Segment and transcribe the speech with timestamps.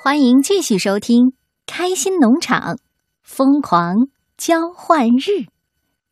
[0.00, 1.30] 欢迎继续收听
[1.66, 2.78] 《开心农场
[3.20, 5.30] 疯狂交换日》，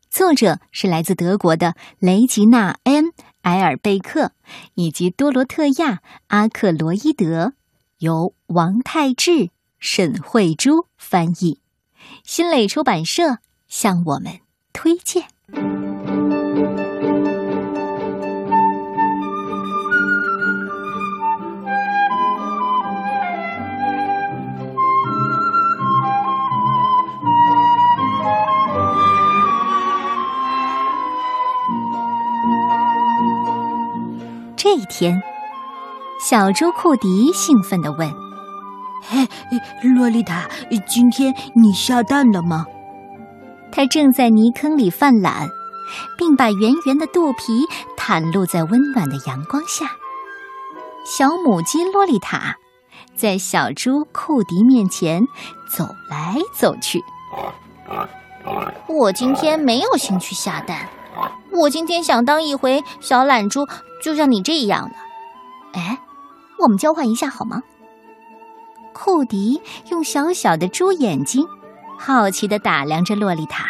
[0.09, 3.13] 作者是来自德国的雷吉娜 ·N·
[3.43, 4.33] 埃尔贝克
[4.73, 5.93] 以及多罗特亚·
[6.27, 7.53] 阿克罗伊德，
[7.99, 11.61] 由王泰志、沈慧珠翻译，
[12.25, 13.37] 新蕾出版社
[13.69, 14.41] 向我们
[14.73, 15.29] 推荐。
[34.97, 35.21] 天，
[36.19, 38.11] 小猪库迪兴奋地问
[39.07, 39.27] ：“嘿，
[39.95, 40.49] 洛丽塔，
[40.87, 42.65] 今天你下蛋了吗？”
[43.71, 45.47] 他正在泥坑里犯懒，
[46.17, 47.63] 并把圆圆的肚皮
[47.95, 49.85] 袒露在温暖的阳光下。
[51.05, 52.55] 小母鸡洛丽塔
[53.15, 55.21] 在小猪库迪面前
[55.69, 57.03] 走来走去。
[58.87, 60.89] 我今天没有兴趣下蛋，
[61.51, 63.63] 我今天想当一回小懒猪。
[64.07, 64.95] 就像你这样的，
[65.77, 65.99] 哎，
[66.59, 67.61] 我们交换一下好吗？
[68.93, 71.45] 库迪用小小的猪眼睛
[71.99, 73.65] 好奇的打量着洛丽塔。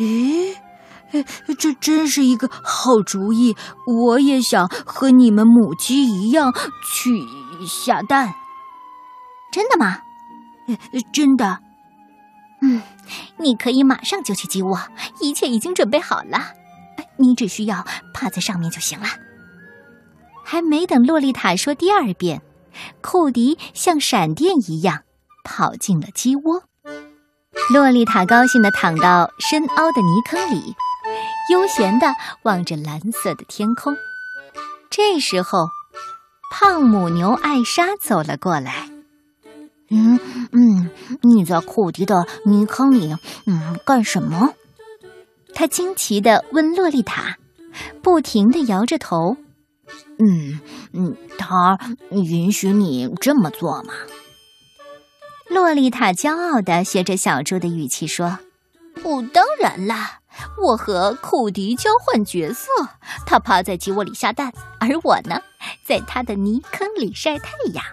[0.00, 0.56] 咦，
[1.56, 3.56] 这真是一个好主意！
[3.86, 6.52] 我也想和你们母鸡一样
[6.84, 7.24] 去
[7.64, 8.34] 下蛋。
[9.52, 9.98] 真的吗？
[11.12, 11.60] 真的。
[12.60, 12.82] 嗯，
[13.36, 14.80] 你可以马上就去鸡窝，
[15.20, 16.54] 一切已经准备好了。
[17.18, 17.86] 你只需要
[18.22, 19.06] 趴在上面就行了。
[20.44, 22.40] 还没等洛丽塔说第二遍，
[23.00, 25.02] 库迪像闪电一样
[25.44, 26.62] 跑进了鸡窝。
[27.72, 30.74] 洛丽塔高兴地躺到深凹的泥坑里，
[31.50, 33.96] 悠闲地望着蓝色的天空。
[34.88, 35.66] 这时候，
[36.52, 38.88] 胖母牛艾莎走了过来。
[39.90, 40.18] “嗯
[40.52, 40.90] 嗯，
[41.22, 44.54] 你在库迪的泥坑里，嗯，干什么？”
[45.54, 47.36] 他惊奇地问洛丽塔，
[48.02, 49.36] 不停地摇着头。
[50.18, 50.60] “嗯
[50.92, 51.78] 嗯，他
[52.10, 53.92] 允许你这么做吗？”
[55.50, 58.38] 洛丽塔骄傲地学着小猪的语气说
[59.02, 60.20] ：“不，当然啦，
[60.62, 62.68] 我和库迪交换角色，
[63.26, 65.42] 他趴在鸡窝里下蛋，而我呢，
[65.84, 67.84] 在他的泥坑里晒太阳。”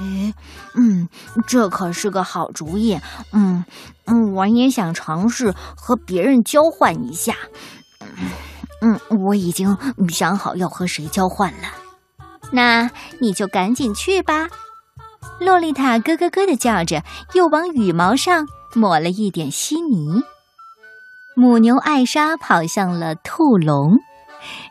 [0.00, 0.34] 哎，
[0.74, 1.08] 嗯，
[1.46, 2.98] 这可是个好主意。
[3.32, 3.64] 嗯
[4.06, 7.36] 嗯，我也想尝试和别人交换一下。
[8.80, 9.76] 嗯，我已经
[10.08, 11.68] 想好要和谁交换了。
[12.52, 14.48] 那你就赶紧去吧。
[15.40, 17.02] 洛丽塔咯咯咯的叫着，
[17.34, 20.22] 又往羽毛上抹了一点稀泥。
[21.34, 23.98] 母牛艾莎跑向了兔笼，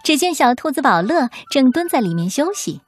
[0.04, 2.82] 只见小兔子宝乐正蹲在里面休息。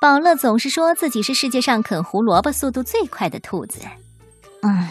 [0.00, 3.80] 宝乐总是说自己是世界上啃胡萝卜速度最快的兔子。
[4.62, 4.88] 嗯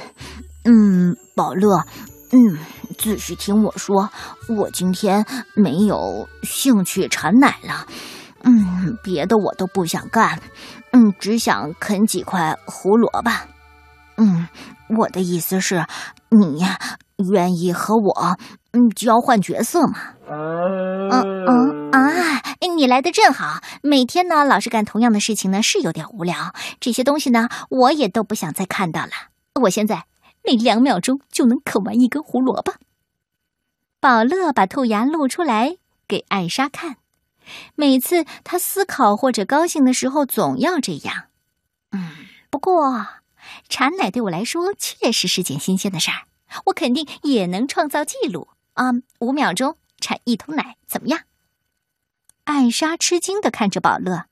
[0.65, 1.83] 嗯，宝乐，
[2.31, 2.57] 嗯，
[2.97, 4.09] 仔细听我说，
[4.57, 5.25] 我今天
[5.55, 7.85] 没有兴趣产奶了。
[8.43, 10.39] 嗯，别的我都不想干，
[10.91, 13.31] 嗯，只想啃几块胡萝卜。
[14.17, 14.47] 嗯，
[14.97, 15.85] 我的意思是，
[16.29, 16.65] 你
[17.31, 18.37] 愿意和我
[18.71, 19.95] 嗯交换角色吗？
[20.29, 21.09] 嗯
[21.45, 22.01] 嗯啊！
[22.77, 26.53] 你来的正好，每天呢老是干同样的事情呢是有点无聊。
[26.79, 29.11] 这些东西呢我也都不想再看到了。
[29.61, 30.05] 我现在
[30.43, 32.73] 每两秒钟就能啃完一根胡萝卜。
[33.99, 36.97] 宝乐把兔牙露出来给艾莎看，
[37.75, 41.25] 每次他思考或者高兴的时候总要这样。
[41.91, 42.09] 嗯，
[42.49, 43.05] 不过
[43.69, 46.25] 产奶对我来说确实是件新鲜的事儿，
[46.65, 48.91] 我肯定也能创造记录啊！
[49.19, 51.21] 五秒钟产一桶奶，怎么样？
[52.45, 54.25] 艾莎吃惊的看着宝乐，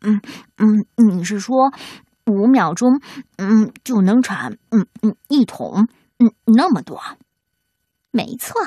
[0.00, 0.20] 嗯
[0.56, 1.72] 嗯，你是说
[2.26, 3.00] 五秒钟，
[3.36, 7.00] 嗯就能产嗯嗯一桶，嗯那么多？
[8.10, 8.60] 没错，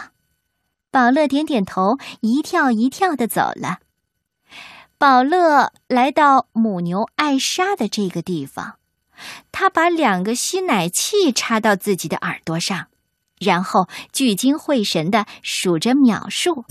[0.92, 3.80] 宝乐点点头，一跳一跳的走了。
[4.98, 8.76] 宝乐来到母牛艾莎的这个地方，
[9.52, 12.88] 他把两个吸奶器插到自己的耳朵上，
[13.40, 16.66] 然后聚精会神的数着秒数。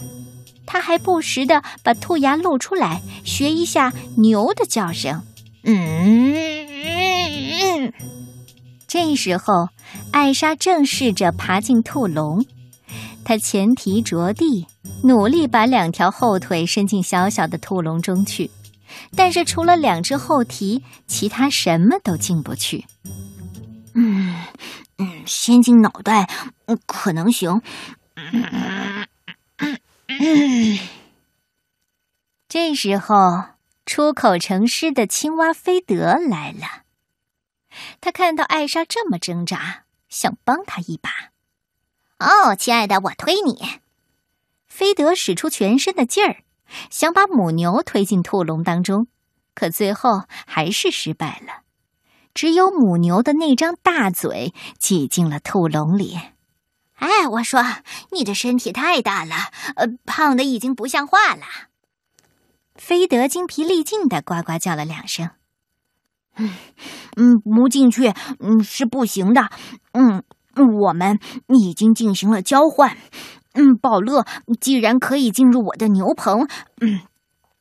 [0.67, 5.25] 他还不时的把兔牙露出来，学一下牛的叫声。
[5.69, 6.33] 嗯，
[8.87, 9.69] 这时候，
[10.13, 12.47] 艾莎正试着爬进兔笼，
[13.25, 14.69] 她前蹄着地，
[15.03, 18.49] 努力把两条后腿伸进小小的兔笼中去，
[19.17, 22.85] 但是除了两只后蹄，其他什么都进不去。
[23.95, 24.37] 嗯
[24.99, 26.29] 嗯，先进脑袋，
[26.87, 27.61] 可能行。
[28.15, 29.07] 嗯
[30.07, 30.79] 嗯
[32.49, 33.17] 这时候，
[33.87, 36.83] 出口成诗的青蛙菲德来了。
[38.01, 41.11] 他看到艾莎这么挣扎，想帮她一把。
[42.19, 43.81] 哦，亲爱的，我推你。
[44.67, 46.43] 菲德使出全身的劲儿，
[46.91, 49.07] 想把母牛推进兔笼当中，
[49.55, 51.63] 可最后还是失败了。
[52.35, 56.19] 只有母牛的那张大嘴挤进了兔笼里。
[56.95, 57.63] 哎，我说，
[58.11, 59.35] 你的身体太大了，
[59.77, 61.45] 呃，胖的已经不像话了。
[62.79, 65.31] 菲德精疲力尽的呱呱叫了两声。
[66.37, 66.55] 嗯
[67.17, 69.51] 嗯，不进去，嗯是不行的。
[69.93, 70.23] 嗯，
[70.83, 71.19] 我们
[71.49, 72.97] 已经进行了交换。
[73.55, 74.27] 嗯，宝乐
[74.61, 76.47] 既然可以进入我的牛棚，
[76.83, 77.01] 嗯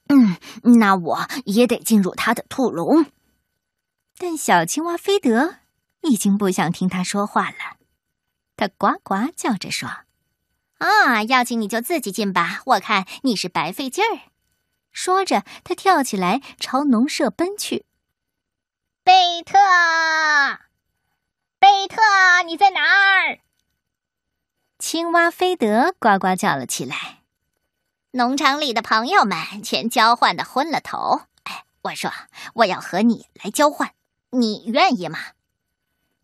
[0.10, 0.36] 嗯，
[0.80, 3.06] 那我也得进入他的兔笼。
[4.18, 5.56] 但小青蛙菲德
[6.02, 7.78] 已经不想听他说话了，
[8.58, 9.90] 他呱呱叫着说
[10.80, 14.32] ：“啊，要进你就自己进吧，我看你是白费劲儿。”
[14.96, 17.86] 说着，他跳起来朝农舍奔去。
[19.04, 19.58] 贝特，
[21.60, 22.02] 贝特，
[22.46, 23.40] 你在哪儿？
[24.80, 27.20] 青蛙菲德呱呱叫了起来。
[28.12, 31.24] 农场里的朋友们全交换的昏了头。
[31.44, 32.10] 哎，我说
[32.54, 33.92] 我要和你来交换，
[34.30, 35.20] 你愿意吗？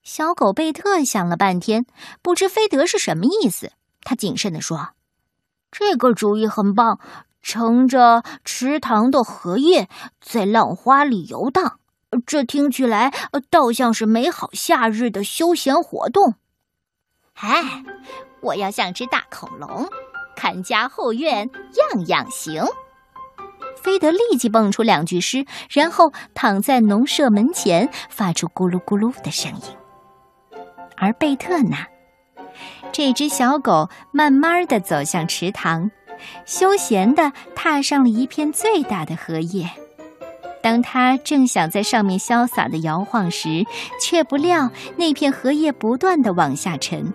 [0.01, 1.85] 小狗贝特想了半天，
[2.21, 3.73] 不知菲德是什么意思。
[4.01, 4.93] 他谨慎地说
[5.69, 6.99] ：“这个主意很棒，
[7.41, 9.87] 乘着池塘的荷叶
[10.19, 11.79] 在浪花里游荡。”
[12.25, 13.13] 这听起来
[13.49, 16.35] 倒像是美好夏日的休闲活动。
[17.35, 17.83] 哎，
[18.41, 19.87] 我要像只大恐龙，
[20.35, 21.49] 看家后院
[21.93, 22.65] 样样行。
[23.81, 30.59] 菲德立即蹦出两句诗，然后躺在农舍门前，发出咕噜咕噜的声音。
[30.97, 31.77] 而贝特呢，
[32.91, 35.89] 这只小狗慢慢的走向池塘，
[36.45, 39.69] 休闲地踏上了一片最大的荷叶。
[40.61, 43.65] 当他正想在上面潇洒的摇晃时，
[43.99, 47.11] 却不料那片荷叶不断的往下沉，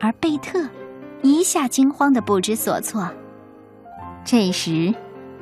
[0.00, 0.68] 而贝特
[1.22, 3.08] 一下惊慌的不知所措。
[4.24, 4.92] 这时，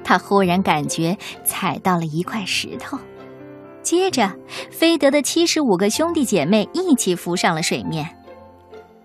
[0.05, 2.99] 他忽然感觉踩到了一块石头，
[3.83, 4.31] 接着，
[4.71, 8.07] 菲德的七十五个兄弟姐妹一起浮上了水面。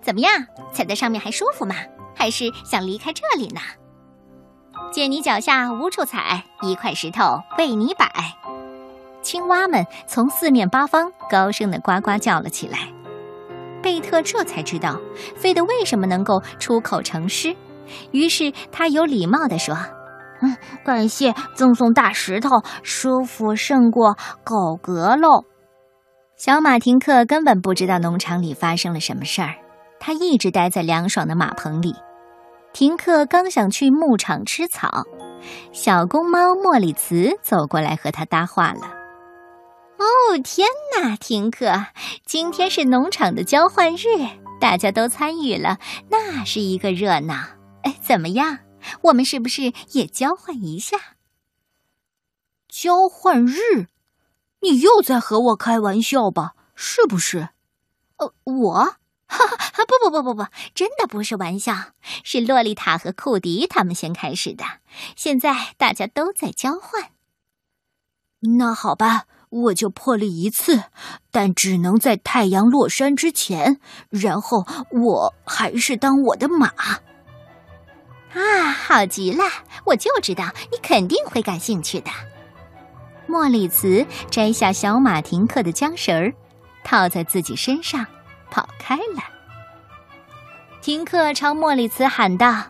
[0.02, 0.32] 怎么样，
[0.74, 1.76] 踩在上面还舒服吗？
[2.14, 3.62] 还是想离开这里呢？
[4.92, 8.10] 见你脚下无处踩，一块石头为你摆。
[9.22, 12.80] 青蛙们从四面八方高声的呱呱叫了起来。
[13.82, 15.00] 贝特这才知道
[15.36, 17.56] 费德为什么能够出口成诗，
[18.12, 19.76] 于是他有礼貌地说
[20.42, 22.50] ：“嗯，感谢赠送大石头，
[22.84, 25.44] 舒服胜过狗阁喽。”
[26.36, 29.56] 小马停克根本不知道农场里发生了什么事儿，
[30.00, 31.94] 他一直待在凉爽的马棚里。
[32.76, 35.06] 停克刚想去牧场吃草，
[35.72, 38.82] 小公猫莫里茨走过来和他搭话了。
[39.98, 41.86] 哦，天哪，停克，
[42.26, 44.08] 今天是农场的交换日，
[44.60, 45.80] 大家都参与了，
[46.10, 47.36] 那是一个热闹。
[47.84, 48.60] 哎，怎么样？
[49.04, 50.98] 我们是不是也交换一下？
[52.68, 53.88] 交换日？
[54.60, 56.56] 你又在和我开玩笑吧？
[56.76, 57.52] 是不是？
[58.18, 58.96] 呃，我。
[59.28, 61.74] 哈哈，不不不不不，真的不是玩笑，
[62.24, 64.64] 是洛丽塔和库迪他们先开始的，
[65.16, 67.10] 现在大家都在交换。
[68.60, 70.84] 那好吧，我就破例一次，
[71.32, 73.80] 但只能在太阳落山之前，
[74.10, 76.68] 然后我还是当我的马。
[78.34, 79.44] 啊，好极了，
[79.86, 82.12] 我就知道你肯定会感兴趣的。
[83.28, 86.34] 莫里茨摘下小马停克的缰绳儿，
[86.84, 88.06] 套在自己身上。
[88.50, 89.24] 跑开了。
[90.82, 92.64] 停克朝莫里茨喊道：“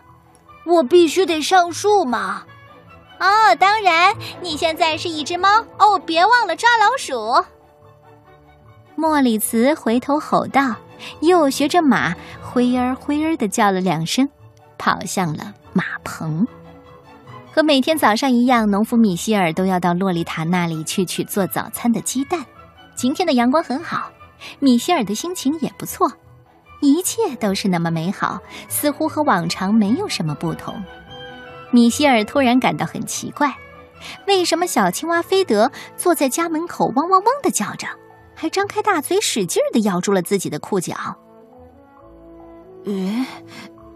[0.64, 2.44] 我必须得上树嘛！”
[3.18, 7.44] 哦，当然，你现在是一只猫哦，别忘了抓老鼠。
[8.94, 10.74] 莫里茨回头吼道，
[11.20, 14.28] 又学着马灰儿灰儿的叫了两声，
[14.78, 16.46] 跑向了马棚。
[17.52, 22.44] 和每天早上一样，农夫米歇尔都要到洛丽塔那里去取做早餐的鸡蛋。
[22.94, 24.10] 今天的阳光很好。
[24.58, 26.10] 米歇尔的心情也不错，
[26.80, 28.38] 一切都是那么美好，
[28.68, 30.74] 似乎和往常没有什么不同。
[31.70, 33.54] 米歇尔突然感到很奇怪，
[34.26, 37.86] 为什么小青蛙菲德坐在家门口汪汪汪的叫着，
[38.34, 40.94] 还张开大嘴使劲的咬住了自己的裤脚？
[42.86, 43.26] 哎，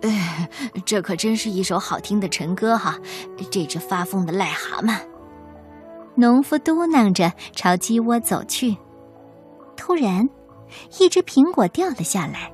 [0.02, 0.48] 哎，
[0.84, 2.98] 这可真是一首好听的晨歌哈！
[3.50, 4.98] 这只发疯的癞蛤蟆，
[6.16, 8.76] 农夫嘟囔着朝鸡窝走去。
[9.76, 10.28] 突然，
[10.98, 12.52] 一只苹果掉了下来，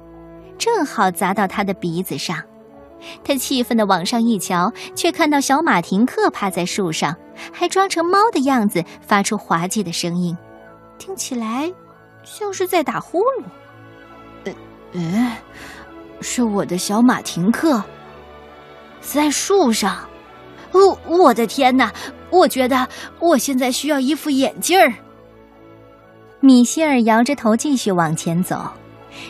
[0.59, 2.43] 正好砸到他的鼻子上。
[3.23, 7.15] 他气愤地往上一瞧，却看到小马停克趴在树上，
[7.53, 10.37] 还装成猫的样子，发出滑稽的声音，
[10.99, 11.73] 听起来
[12.25, 13.45] 像是在打呼噜。
[14.45, 14.53] 呃，
[14.93, 15.37] 呃，
[16.21, 17.83] 是我的小马停克
[19.01, 20.09] 在树上。
[20.73, 21.93] 哦，我的天哪！
[22.31, 22.89] 我觉得
[23.21, 24.93] 我现在需要一副眼镜儿。
[26.41, 28.71] 米歇尔摇着头继续往前走，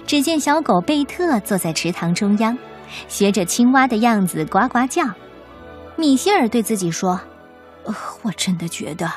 [0.06, 2.56] 只见小狗贝特坐在池塘中央，
[3.08, 5.04] 学着青蛙的样子呱呱叫。
[5.96, 7.18] 米歇尔对自己说
[8.22, 9.10] ：“我真的觉得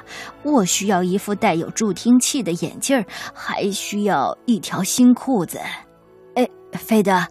[0.43, 3.03] 我需要一副带有助听器的眼镜，
[3.34, 5.60] 还需要一条新裤子。”
[6.36, 7.22] 哎，菲德，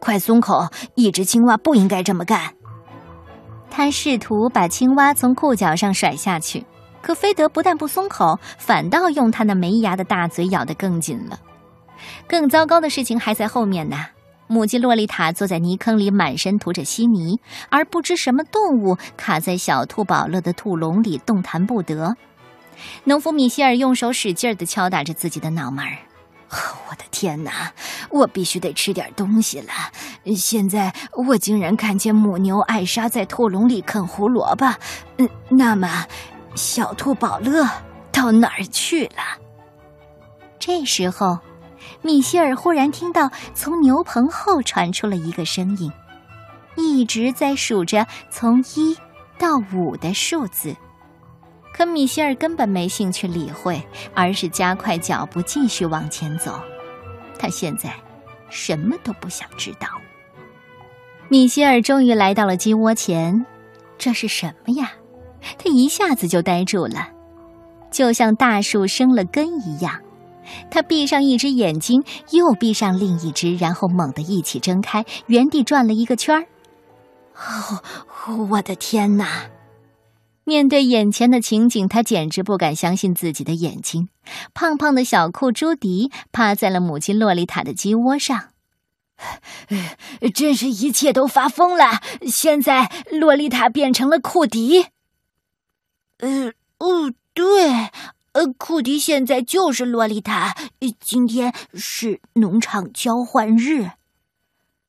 [0.00, 0.66] 快松口！
[0.94, 2.52] 一只青蛙不应该这么干。
[3.70, 6.64] 他试图把青蛙从裤脚上甩下去，
[7.00, 11.38] 可菲德不但不松口，反倒用他那没牙的大嘴咬得更紧了。
[12.26, 13.96] 更糟糕的事情还在后面呢。
[14.46, 17.38] 母鸡洛丽塔坐在泥坑里，满身涂着稀泥，
[17.68, 22.16] 而不知什么动物卡在小兔宝乐的兔笼里，动弹不得。
[23.04, 25.98] 农夫米歇尔用手使劲地敲打着自己的脑门儿。
[26.88, 27.70] 我的天哪！
[28.08, 30.34] 我必须得吃点东西了。
[30.34, 34.66] 现在我竟然看见母牛艾莎在兔笼里啃胡萝卜。
[35.18, 36.06] 嗯，那么
[36.58, 37.64] 小兔宝乐
[38.10, 39.38] 到哪儿去了？
[40.58, 41.38] 这时候，
[42.02, 45.90] 米歇尔忽然听到从牛棚后传出了一个声音，
[46.76, 48.96] 一直在数着从一
[49.38, 50.76] 到五的数字。
[51.72, 53.80] 可米歇尔根本没兴趣理会，
[54.12, 56.60] 而是加快脚步继续往前走。
[57.38, 57.94] 他现在
[58.50, 59.86] 什么都不想知道。
[61.28, 63.46] 米歇尔终于来到了鸡窝前，
[63.96, 64.90] 这是什么呀？
[65.58, 67.08] 他一下子就呆住了，
[67.90, 70.00] 就像大树生了根一样。
[70.70, 76.46] 他闭上一只眼睛，又闭上另一只，然后猛地一起睁开，原地转了一个圈儿。
[77.36, 79.50] 哦，我的天哪！
[80.44, 84.08] 面对眼前的情景，他简直不敢相信自己的眼睛。
[84.54, 88.48] 胖胖的小库朱迪趴在了母亲洛丽塔的鸡窝上，
[90.34, 92.00] 真是一切都发疯了。
[92.26, 94.86] 现在洛丽塔变成了库迪。
[96.18, 97.90] 呃，哦，对，
[98.32, 100.56] 呃，库迪现在就是洛丽塔。
[101.00, 103.92] 今天是农场交换日。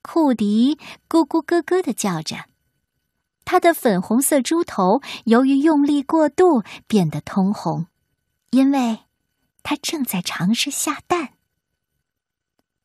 [0.02, 2.46] 库迪咕咕咯咯的叫着。
[3.46, 7.88] 他的粉红色猪头由于用力过度变得通红，
[8.52, 9.00] 因为
[9.64, 11.30] 他正在尝试下蛋。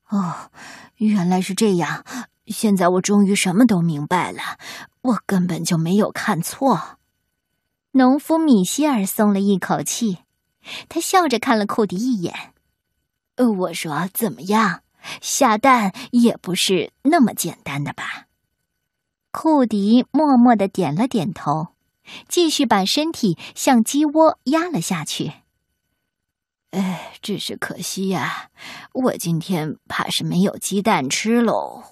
[0.09, 0.51] 哦，
[0.97, 2.05] 原来是这样！
[2.47, 4.59] 现在我终于什么都明白了，
[5.01, 6.99] 我根本就没有看错。
[7.97, 10.19] 农夫米歇尔松了一口气，
[10.89, 12.35] 他笑着看了库迪一眼。
[13.37, 14.83] 呃，我说怎么样？
[15.21, 18.27] 下蛋也不是那么简单的吧？
[19.31, 21.69] 库迪默默的点了点头，
[22.29, 25.33] 继续把身体向鸡窝压了下去。
[26.71, 28.51] 哎，只是可惜呀，
[28.93, 31.85] 我今天怕是没有鸡蛋吃喽。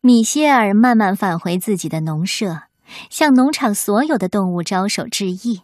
[0.00, 2.62] 米歇尔慢慢返回自己的农舍，
[3.10, 5.62] 向农场所有的动物招手致意。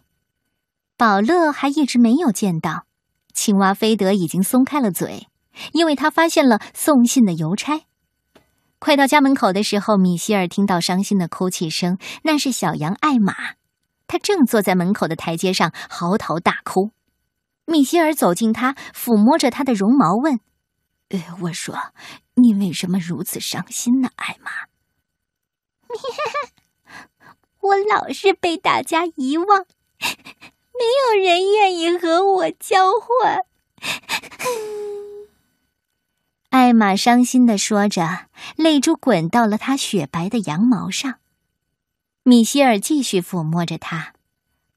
[0.97, 2.85] 宝乐还一直没有见到，
[3.33, 5.27] 青蛙菲德已经松开了嘴，
[5.73, 7.81] 因为他发现了送信的邮差。
[8.77, 13.33] 快到家门口的时候，米歇尔听到伤心的哭泣声，那是小羊艾玛，
[14.07, 16.91] 他正坐在门口的台阶上嚎啕大哭。
[17.65, 20.39] 米歇尔走近他，抚摸着他的绒毛，问
[21.09, 21.93] ：“呃，我说，
[22.35, 24.51] 你为什么如此伤心呢，艾玛
[27.61, 29.65] ？”“我老是被大家遗忘，
[30.73, 33.45] 没有人愿意和我交换。”
[36.49, 38.27] 艾玛伤心的说着，
[38.57, 41.19] 泪珠滚到了她雪白的羊毛上。
[42.23, 44.13] 米歇尔继续抚摸着她。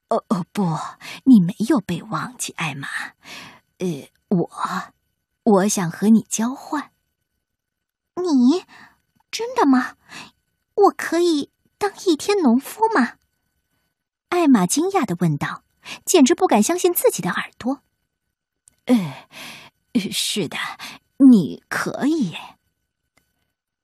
[0.09, 0.79] 哦哦，不，
[1.25, 2.89] 你没有被忘记，艾玛。
[3.79, 4.51] 呃，我，
[5.43, 6.93] 我想和你交换。
[8.15, 8.65] 你，
[9.33, 9.97] 真的吗？
[10.77, 11.51] 我可以
[11.85, 13.17] 当一天农夫吗？
[14.31, 15.65] 艾玛惊讶的问道，
[16.07, 17.81] 简直不敢相信自己的耳朵。
[18.87, 19.15] 呃，
[20.11, 20.57] 是的。
[21.19, 22.35] 你可以。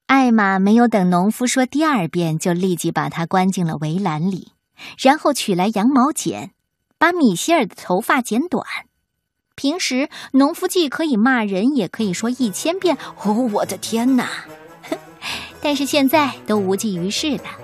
[0.07, 4.55] 艾玛没有等农夫说第二遍，就立即把他关进了围栏里，
[4.97, 6.53] 然后取来羊毛剪，
[6.97, 8.65] 把米歇尔的头发剪短。
[9.55, 14.47] 平时，农夫既可以骂人，也可以说一千遍“哦，我的天哪！”
[15.61, 17.60] 但是现在都无济于事了。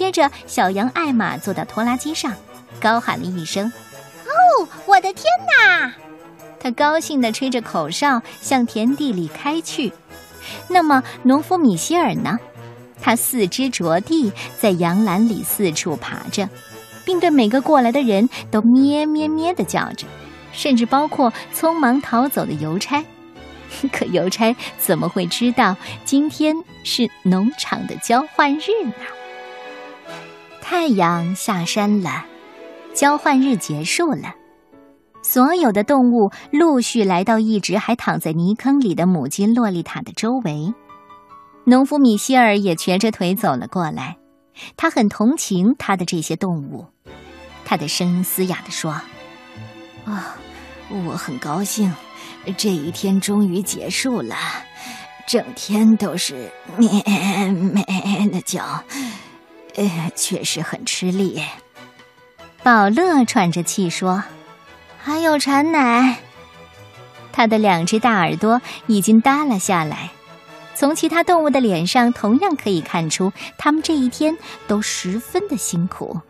[0.00, 2.32] 接着，小羊艾玛坐到拖拉机上，
[2.80, 3.70] 高喊了一声
[4.24, 5.92] ：“哦，我的天哪！”
[6.58, 9.92] 他高兴地吹着口哨，向田地里开去。
[10.68, 12.38] 那么，农夫米歇尔呢？
[13.02, 16.48] 他四肢着地，在羊栏里四处爬着，
[17.04, 20.06] 并对每个过来的人都咩咩咩地叫着，
[20.50, 23.04] 甚至包括匆忙逃走的邮差。
[23.92, 25.76] 可邮差怎么会知道
[26.06, 28.94] 今天是农场的交换日呢？
[30.70, 32.24] 太阳下山了，
[32.94, 34.36] 交换日结束了，
[35.20, 40.72] 所有的动物陆续来到一直还躺在泥坑里的母鸡洛丽塔的周围。
[41.64, 44.16] 农夫米歇尔也瘸着腿走了过来，
[44.76, 46.86] 他很同情他的这些动物，
[47.64, 48.92] 他的声音嘶哑地说
[50.06, 50.36] ：“啊，
[50.88, 51.92] 我很高兴。”
[52.56, 54.36] 这一天终于结束了，
[55.26, 56.48] 整天都是
[56.78, 56.88] 咩
[57.52, 57.84] 咩
[58.30, 58.84] 的叫，
[59.76, 61.42] 呃，确实很吃力。
[62.62, 64.22] 宝乐喘着气说
[64.98, 66.18] ：“还有产奶。”
[67.32, 70.10] 他的两只大耳朵已经耷拉下来，
[70.74, 74.36] 从其他动物的脸上同样可以看出，他们这一天
[74.66, 76.20] 都十分的辛苦。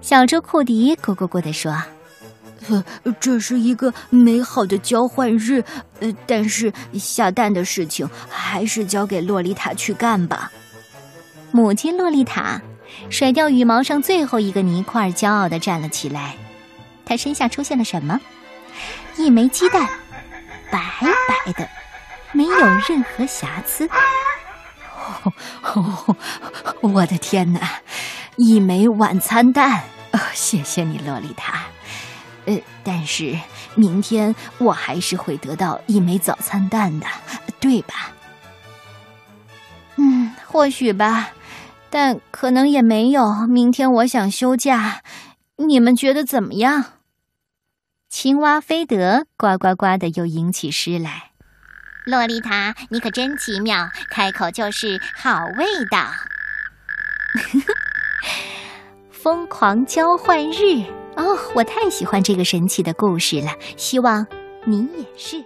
[0.00, 1.76] 小猪库迪咕咕咕地说。
[2.68, 2.84] 呵，
[3.18, 5.64] 这是一个美好的交换日，
[5.98, 10.52] 呃，但是下蛋的事情还是交给洛丽塔去干吧。
[11.52, 12.60] 母鸡洛丽塔
[13.10, 16.34] 甩掉羽毛上最后一个泥块，骄傲地站了起来。
[17.04, 18.20] 它身下出现了什么？
[19.16, 19.86] 一枚鸡蛋，
[20.70, 20.80] 白
[21.28, 21.68] 白的，
[22.32, 23.88] 没有任何瑕疵。
[25.62, 26.16] 哦，
[26.80, 27.60] 我的天哪！
[28.36, 29.82] 一枚晚餐蛋，
[30.32, 31.64] 谢谢你，洛丽塔。
[32.46, 33.38] 呃，但是
[33.74, 37.06] 明天我还是会得到一枚早餐蛋的，
[37.60, 38.10] 对吧？
[39.96, 41.30] 嗯，或许吧，
[41.92, 43.46] 但可能也没有。
[43.46, 45.02] 明天我想休假，
[45.58, 46.84] 你们觉得怎么样？
[48.08, 51.32] 青蛙菲德呱呱呱的又吟起诗来。
[52.06, 56.08] 洛丽塔，你可真奇妙，开口就是好味道。
[59.12, 60.82] 疯狂交换日。
[61.16, 64.26] 哦，我太喜欢这个神奇的故事了，希望
[64.64, 65.44] 你也是。